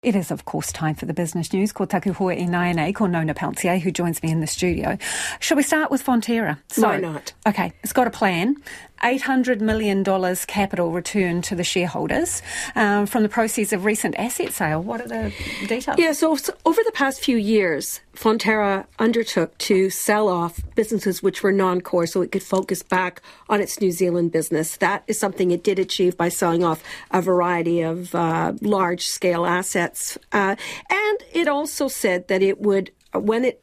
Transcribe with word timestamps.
It 0.00 0.14
is, 0.14 0.30
of 0.30 0.44
course, 0.44 0.70
time 0.70 0.94
for 0.94 1.06
the 1.06 1.12
business 1.12 1.52
news. 1.52 1.72
Ko 1.72 1.84
taku 1.84 2.12
hoa 2.12 2.32
i 2.32 2.46
Naianei, 2.46 2.94
ko 2.94 3.06
Nona 3.06 3.34
Pelletier, 3.34 3.78
who 3.78 3.90
joins 3.90 4.22
me 4.22 4.30
in 4.30 4.38
the 4.38 4.46
studio. 4.46 4.96
Shall 5.40 5.56
we 5.56 5.64
start 5.64 5.90
with 5.90 6.04
Fonterra? 6.04 6.56
So, 6.68 6.82
Why 6.86 6.98
not? 6.98 7.32
Okay, 7.48 7.72
it's 7.82 7.92
got 7.92 8.06
a 8.06 8.10
plan. 8.10 8.54
$800 9.02 9.60
million 9.60 10.04
capital 10.46 10.90
return 10.90 11.42
to 11.42 11.54
the 11.54 11.64
shareholders 11.64 12.42
um, 12.74 13.06
from 13.06 13.22
the 13.22 13.28
proceeds 13.28 13.72
of 13.72 13.84
recent 13.84 14.14
asset 14.18 14.52
sale. 14.52 14.82
What 14.82 15.00
are 15.00 15.08
the 15.08 15.32
details? 15.66 15.98
Yeah, 15.98 16.12
so, 16.12 16.36
so, 16.36 16.54
over 16.64 16.80
the 16.84 16.92
past 16.92 17.22
few 17.22 17.36
years, 17.36 18.00
Fonterra 18.14 18.86
undertook 18.98 19.56
to 19.58 19.90
sell 19.90 20.28
off 20.28 20.60
businesses 20.74 21.22
which 21.22 21.42
were 21.42 21.52
non 21.52 21.80
core 21.80 22.06
so 22.06 22.20
it 22.22 22.32
could 22.32 22.42
focus 22.42 22.82
back 22.82 23.22
on 23.48 23.60
its 23.60 23.80
New 23.80 23.92
Zealand 23.92 24.32
business. 24.32 24.76
That 24.78 25.04
is 25.06 25.18
something 25.18 25.50
it 25.50 25.62
did 25.62 25.78
achieve 25.78 26.16
by 26.16 26.28
selling 26.28 26.64
off 26.64 26.82
a 27.10 27.22
variety 27.22 27.82
of 27.82 28.14
uh, 28.14 28.54
large 28.60 29.06
scale 29.06 29.46
assets. 29.46 30.18
Uh, 30.32 30.56
and 30.90 31.18
it 31.32 31.48
also 31.48 31.88
said 31.88 32.28
that 32.28 32.42
it 32.42 32.60
would, 32.60 32.90
when 33.14 33.44
it 33.44 33.62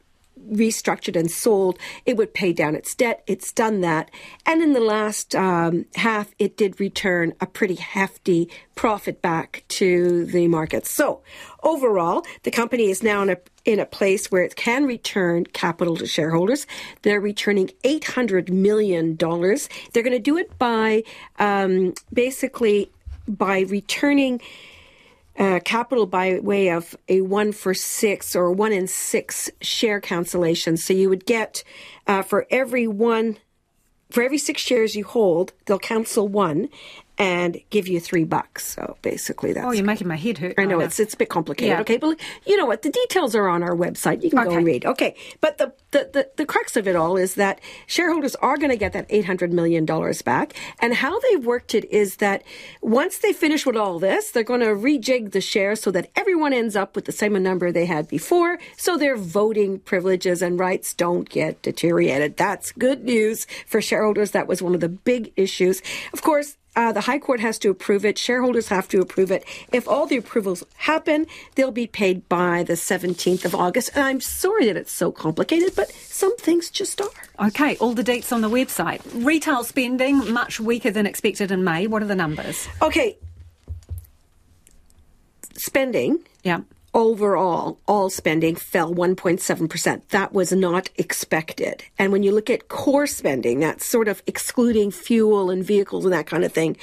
restructured 0.50 1.16
and 1.18 1.30
sold, 1.30 1.78
it 2.04 2.16
would 2.16 2.34
pay 2.34 2.52
down 2.52 2.74
its 2.74 2.94
debt. 2.94 3.22
It's 3.26 3.52
done 3.52 3.80
that. 3.82 4.10
And 4.44 4.62
in 4.62 4.72
the 4.72 4.80
last 4.80 5.34
um, 5.34 5.86
half, 5.94 6.34
it 6.38 6.56
did 6.56 6.80
return 6.80 7.34
a 7.40 7.46
pretty 7.46 7.76
hefty 7.76 8.50
profit 8.74 9.22
back 9.22 9.64
to 9.68 10.26
the 10.26 10.48
market. 10.48 10.86
So 10.86 11.22
overall, 11.62 12.24
the 12.42 12.50
company 12.50 12.90
is 12.90 13.02
now 13.02 13.22
in 13.22 13.30
a 13.30 13.36
in 13.64 13.80
a 13.80 13.86
place 13.86 14.30
where 14.30 14.44
it 14.44 14.54
can 14.54 14.84
return 14.84 15.44
capital 15.44 15.96
to 15.96 16.06
shareholders. 16.06 16.68
They're 17.02 17.20
returning 17.20 17.70
$800 17.82 18.48
million. 18.48 19.16
They're 19.16 20.04
going 20.04 20.12
to 20.12 20.20
do 20.20 20.38
it 20.38 20.56
by 20.56 21.02
um, 21.40 21.94
basically 22.12 22.92
by 23.26 23.60
returning 23.62 24.40
uh, 25.38 25.60
capital 25.64 26.06
by 26.06 26.38
way 26.40 26.68
of 26.68 26.96
a 27.08 27.20
one 27.20 27.52
for 27.52 27.74
six 27.74 28.34
or 28.34 28.50
one 28.52 28.72
in 28.72 28.86
six 28.86 29.50
share 29.60 30.00
cancellation. 30.00 30.76
So 30.76 30.92
you 30.94 31.08
would 31.08 31.26
get 31.26 31.62
uh, 32.06 32.22
for 32.22 32.46
every 32.50 32.86
one, 32.86 33.38
for 34.10 34.22
every 34.22 34.38
six 34.38 34.62
shares 34.62 34.96
you 34.96 35.04
hold, 35.04 35.52
they'll 35.66 35.78
cancel 35.78 36.28
one, 36.28 36.68
and 37.18 37.60
give 37.70 37.88
you 37.88 38.00
three 38.00 38.24
bucks. 38.24 38.66
So 38.74 38.96
basically, 39.02 39.52
that's. 39.52 39.66
Oh, 39.66 39.72
you're 39.72 39.84
making 39.84 40.08
my 40.08 40.16
head 40.16 40.38
hurt. 40.38 40.54
I 40.58 40.64
know 40.64 40.80
it's 40.80 41.00
it's 41.00 41.14
a 41.14 41.16
bit 41.16 41.28
complicated. 41.28 41.70
Yeah. 41.70 41.80
Okay, 41.80 41.96
but 41.96 42.18
you 42.46 42.56
know 42.56 42.66
what? 42.66 42.82
The 42.82 42.90
details 42.90 43.34
are 43.34 43.48
on 43.48 43.62
our 43.62 43.74
website. 43.74 44.22
You 44.22 44.30
can 44.30 44.40
okay. 44.40 44.48
go 44.48 44.56
and 44.56 44.66
read. 44.66 44.84
Okay, 44.84 45.16
but 45.40 45.58
the, 45.58 45.72
the 45.92 46.10
the 46.12 46.30
the 46.36 46.46
crux 46.46 46.76
of 46.76 46.86
it 46.86 46.96
all 46.96 47.16
is 47.16 47.34
that 47.34 47.60
shareholders 47.86 48.34
are 48.36 48.56
going 48.56 48.70
to 48.70 48.76
get 48.76 48.92
that 48.92 49.06
eight 49.08 49.24
hundred 49.24 49.52
million 49.52 49.84
dollars 49.84 50.22
back, 50.22 50.54
and 50.80 50.94
how 50.94 51.18
they've 51.20 51.44
worked 51.44 51.74
it 51.74 51.84
is 51.86 52.16
that 52.16 52.42
once 52.82 53.18
they 53.18 53.32
finish 53.32 53.64
with 53.64 53.76
all 53.76 53.98
this, 53.98 54.30
they're 54.30 54.42
going 54.42 54.60
to 54.60 54.66
rejig 54.66 55.32
the 55.32 55.40
shares 55.40 55.80
so 55.80 55.90
that 55.90 56.10
everyone 56.16 56.52
ends 56.52 56.76
up 56.76 56.94
with 56.94 57.06
the 57.06 57.12
same 57.12 57.32
number 57.42 57.70
they 57.70 57.86
had 57.86 58.08
before, 58.08 58.58
so 58.76 58.96
their 58.96 59.16
voting 59.16 59.78
privileges 59.80 60.42
and 60.42 60.58
rights 60.58 60.94
don't 60.94 61.28
get 61.28 61.60
deteriorated. 61.62 62.36
That's 62.36 62.72
good 62.72 63.04
news 63.04 63.46
for 63.66 63.80
shareholders. 63.80 64.30
That 64.30 64.46
was 64.46 64.62
one 64.62 64.74
of 64.74 64.80
the 64.80 64.88
big 64.88 65.32
issues. 65.36 65.82
Of 66.12 66.22
course 66.22 66.56
uh, 66.76 66.92
the 66.92 67.00
High 67.00 67.18
Court 67.18 67.40
has 67.40 67.58
to 67.60 67.70
approve 67.70 68.04
it. 68.04 68.18
Shareholders 68.18 68.68
have 68.68 68.86
to 68.88 69.00
approve 69.00 69.30
it. 69.30 69.44
If 69.72 69.88
all 69.88 70.06
the 70.06 70.18
approvals 70.18 70.62
happen, 70.76 71.26
they'll 71.54 71.72
be 71.72 71.86
paid 71.86 72.28
by 72.28 72.62
the 72.62 72.74
17th 72.74 73.44
of 73.44 73.54
August. 73.54 73.90
And 73.94 74.04
I'm 74.04 74.20
sorry 74.20 74.66
that 74.66 74.76
it's 74.76 74.92
so 74.92 75.10
complicated, 75.10 75.74
but 75.74 75.90
some 75.90 76.36
things 76.36 76.70
just 76.70 77.00
are. 77.00 77.08
Okay, 77.40 77.76
all 77.78 77.94
the 77.94 78.04
dates 78.04 78.30
on 78.30 78.42
the 78.42 78.50
website. 78.50 79.00
Retail 79.24 79.64
spending 79.64 80.32
much 80.32 80.60
weaker 80.60 80.90
than 80.90 81.06
expected 81.06 81.50
in 81.50 81.64
May. 81.64 81.86
What 81.86 82.02
are 82.02 82.06
the 82.06 82.14
numbers? 82.14 82.68
Okay. 82.82 83.16
Spending. 85.54 86.20
Yeah 86.44 86.60
overall, 86.96 87.78
all 87.86 88.08
spending 88.08 88.56
fell 88.56 88.92
1.7%. 88.92 90.08
That 90.08 90.32
was 90.32 90.50
not 90.50 90.88
expected. 90.96 91.84
And 91.98 92.10
when 92.10 92.22
you 92.22 92.32
look 92.32 92.48
at 92.48 92.68
core 92.68 93.06
spending, 93.06 93.60
that's 93.60 93.84
sort 93.84 94.08
of 94.08 94.22
excluding 94.26 94.90
fuel 94.90 95.50
and 95.50 95.62
vehicles 95.62 96.06
and 96.06 96.14
that 96.14 96.26
kind 96.26 96.42
of 96.42 96.52
thing, 96.52 96.76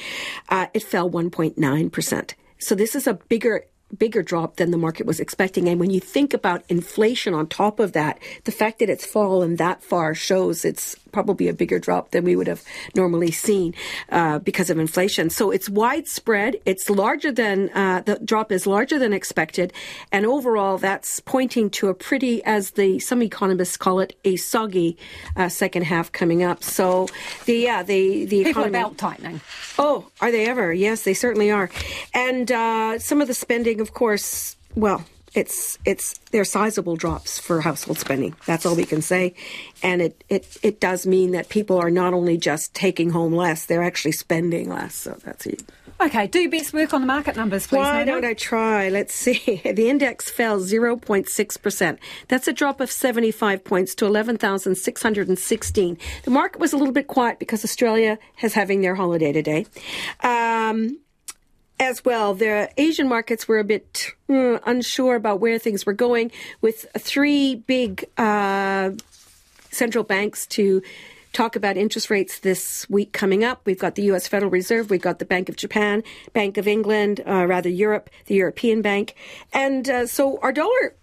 uh, 0.49 0.67
it 0.73 0.83
fell 0.83 1.09
1.9%. 1.09 2.33
So 2.59 2.75
this 2.75 2.95
is 2.95 3.07
a 3.07 3.15
bigger 3.15 3.65
bigger 3.97 4.21
drop 4.23 4.57
than 4.57 4.71
the 4.71 4.77
market 4.77 5.05
was 5.05 5.19
expecting. 5.19 5.67
And 5.67 5.79
when 5.79 5.91
you 5.91 5.99
think 5.99 6.33
about 6.33 6.63
inflation 6.69 7.33
on 7.33 7.47
top 7.47 7.79
of 7.79 7.93
that, 7.93 8.19
the 8.45 8.51
fact 8.51 8.79
that 8.79 8.89
it's 8.89 9.05
fallen 9.05 9.57
that 9.57 9.83
far 9.83 10.13
shows 10.13 10.65
it's 10.65 10.95
probably 11.13 11.47
a 11.47 11.53
bigger 11.53 11.79
drop 11.79 12.11
than 12.11 12.25
we 12.25 12.35
would 12.35 12.47
have 12.47 12.63
normally 12.95 13.31
seen 13.31 13.73
uh, 14.09 14.39
because 14.39 14.69
of 14.69 14.77
inflation. 14.77 15.29
So 15.29 15.51
it's 15.51 15.69
widespread. 15.69 16.57
It's 16.65 16.89
larger 16.89 17.31
than 17.31 17.69
uh, 17.69 18.01
the 18.05 18.19
drop 18.19 18.51
is 18.51 18.67
larger 18.67 18.99
than 18.99 19.13
expected, 19.13 19.71
and 20.11 20.25
overall, 20.25 20.77
that's 20.77 21.21
pointing 21.21 21.69
to 21.71 21.87
a 21.87 21.93
pretty, 21.93 22.43
as 22.43 22.71
the 22.71 22.99
some 22.99 23.21
economists 23.21 23.77
call 23.77 23.99
it, 23.99 24.17
a 24.25 24.35
soggy 24.35 24.97
uh, 25.37 25.47
second 25.47 25.83
half 25.83 26.11
coming 26.11 26.43
up. 26.43 26.63
So 26.63 27.07
the 27.45 27.53
yeah 27.53 27.83
the 27.83 28.25
the 28.25 28.43
people 28.43 28.63
economy, 28.63 28.71
belt 28.71 28.97
tightening. 28.97 29.41
Oh, 29.77 30.07
are 30.19 30.31
they 30.31 30.47
ever? 30.47 30.73
Yes, 30.73 31.03
they 31.03 31.13
certainly 31.13 31.51
are, 31.51 31.69
and 32.13 32.51
uh, 32.51 32.99
some 32.99 33.21
of 33.21 33.27
the 33.27 33.33
spending, 33.33 33.82
of 33.83 33.93
course. 33.93 34.55
Well, 34.75 35.05
it's 35.35 35.77
it's 35.85 36.17
they're 36.31 36.45
sizable 36.45 36.95
drops 36.95 37.37
for 37.39 37.61
household 37.61 37.99
spending. 37.99 38.35
That's 38.45 38.65
all 38.65 38.75
we 38.75 38.85
can 38.85 39.01
say, 39.01 39.35
and 39.83 40.01
it 40.01 40.23
it 40.29 40.57
it 40.63 40.79
does 40.79 41.05
mean 41.05 41.31
that 41.31 41.49
people 41.49 41.77
are 41.77 41.91
not 41.91 42.13
only 42.13 42.37
just 42.37 42.73
taking 42.73 43.11
home 43.11 43.33
less, 43.33 43.65
they're 43.65 43.83
actually 43.83 44.13
spending 44.13 44.69
less. 44.69 44.95
So 44.95 45.17
that's 45.23 45.45
it. 45.45 45.63
Okay, 46.01 46.27
do 46.27 46.49
best 46.49 46.73
work 46.73 46.93
on 46.93 47.01
the 47.01 47.07
market 47.07 47.35
numbers, 47.37 47.65
please. 47.67 47.77
Why 47.77 48.03
don't 48.03 48.25
I 48.25 48.33
try? 48.33 48.89
Let's 48.89 49.13
see. 49.13 49.61
The 49.73 49.89
index 49.89 50.29
fell 50.29 50.59
0.6%. 50.59 51.97
That's 52.27 52.47
a 52.47 52.53
drop 52.53 52.81
of 52.81 52.91
75 52.91 53.63
points 53.63 53.95
to 53.95 54.05
11,616. 54.05 55.97
The 56.23 56.31
market 56.31 56.59
was 56.59 56.73
a 56.73 56.77
little 56.77 56.93
bit 56.93 57.07
quiet 57.07 57.39
because 57.39 57.63
Australia 57.63 58.19
is 58.41 58.53
having 58.53 58.81
their 58.81 58.95
holiday 58.95 59.31
today. 59.31 59.65
Um, 60.21 60.99
as 61.83 62.03
well. 62.03 62.33
The 62.33 62.69
Asian 62.77 63.07
markets 63.07 63.47
were 63.47 63.59
a 63.59 63.63
bit 63.63 64.11
mm, 64.29 64.59
unsure 64.65 65.15
about 65.15 65.39
where 65.39 65.59
things 65.59 65.85
were 65.85 65.93
going, 65.93 66.31
with 66.61 66.85
three 66.97 67.55
big 67.55 68.05
uh, 68.17 68.91
central 69.71 70.03
banks 70.03 70.47
to 70.47 70.81
talk 71.33 71.55
about 71.55 71.77
interest 71.77 72.09
rates 72.09 72.39
this 72.39 72.87
week 72.89 73.11
coming 73.11 73.43
up. 73.43 73.61
We've 73.65 73.79
got 73.79 73.95
the 73.95 74.03
U.S. 74.03 74.27
Federal 74.27 74.51
Reserve, 74.51 74.89
we've 74.89 75.01
got 75.01 75.19
the 75.19 75.25
Bank 75.25 75.49
of 75.49 75.55
Japan, 75.55 76.03
Bank 76.33 76.57
of 76.57 76.67
England, 76.67 77.21
uh, 77.27 77.45
rather 77.45 77.69
Europe, 77.69 78.09
the 78.27 78.35
European 78.35 78.81
Bank, 78.81 79.15
and 79.51 79.89
uh, 79.89 80.07
so 80.07 80.39
our 80.41 80.51
dollar 80.51 80.95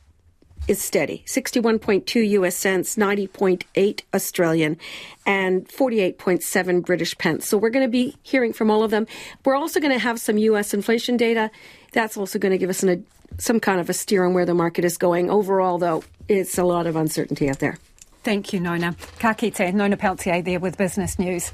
is 0.70 0.80
steady 0.80 1.24
61.2 1.26 2.28
US 2.30 2.54
cents, 2.54 2.94
90.8 2.94 4.02
Australian, 4.14 4.78
and 5.26 5.68
48.7 5.68 6.84
British 6.84 7.18
pence. 7.18 7.48
So 7.48 7.58
we're 7.58 7.70
going 7.70 7.84
to 7.84 7.90
be 7.90 8.16
hearing 8.22 8.52
from 8.52 8.70
all 8.70 8.84
of 8.84 8.92
them. 8.92 9.08
We're 9.44 9.56
also 9.56 9.80
going 9.80 9.92
to 9.92 9.98
have 9.98 10.20
some 10.20 10.38
US 10.38 10.72
inflation 10.72 11.16
data. 11.16 11.50
That's 11.92 12.16
also 12.16 12.38
going 12.38 12.52
to 12.52 12.58
give 12.58 12.70
us 12.70 12.84
an, 12.84 13.04
some 13.36 13.58
kind 13.58 13.80
of 13.80 13.90
a 13.90 13.92
steer 13.92 14.24
on 14.24 14.32
where 14.32 14.46
the 14.46 14.54
market 14.54 14.84
is 14.84 14.96
going. 14.96 15.28
Overall, 15.28 15.78
though, 15.78 16.04
it's 16.28 16.56
a 16.56 16.64
lot 16.64 16.86
of 16.86 16.94
uncertainty 16.94 17.50
out 17.50 17.58
there. 17.58 17.76
Thank 18.22 18.52
you, 18.52 18.60
Nona. 18.60 18.94
Ka 19.18 19.32
kite, 19.34 19.74
Nona 19.74 19.96
Pelletier 19.96 20.42
there 20.42 20.60
with 20.60 20.76
Business 20.76 21.18
News. 21.18 21.48